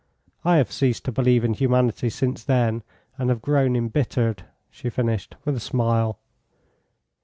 [0.43, 2.81] I have ceased to believe in humanity since then,
[3.19, 6.17] and have grown embittered," she finished, with a smile.